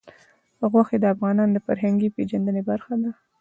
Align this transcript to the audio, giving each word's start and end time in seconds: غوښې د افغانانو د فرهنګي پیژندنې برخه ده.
غوښې 0.71 0.97
د 0.99 1.05
افغانانو 1.13 1.53
د 1.55 1.59
فرهنګي 1.65 2.09
پیژندنې 2.15 2.61
برخه 2.69 2.93
ده. 3.01 3.11